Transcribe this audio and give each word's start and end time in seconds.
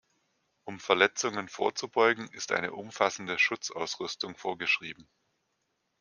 Um 0.63 0.79
Verletzungen 0.79 1.47
vorzubeugen, 1.47 2.27
ist 2.29 2.51
eine 2.53 2.71
umfassende 2.73 3.37
Schutzausrüstung 3.37 4.35
vorgeschrieben. 4.35 5.07